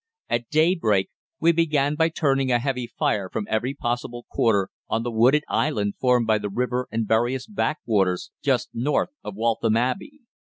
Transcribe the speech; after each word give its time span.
At 0.31 0.49
daybreak 0.49 1.11
we 1.39 1.51
began 1.51 1.93
by 1.93 2.09
turning 2.09 2.51
a 2.51 2.57
heavy 2.57 2.87
fire 2.87 3.29
from 3.29 3.45
every 3.47 3.75
possible 3.75 4.25
quarter 4.31 4.69
on 4.89 5.03
the 5.03 5.11
wooded 5.11 5.43
island 5.47 5.93
formed 5.99 6.25
by 6.25 6.39
the 6.39 6.49
river 6.49 6.87
and 6.89 7.07
various 7.07 7.45
back 7.45 7.77
waters 7.85 8.31
just 8.41 8.69
north 8.73 9.09
of 9.23 9.35
Waltham 9.35 9.77
Abbey. 9.77 10.21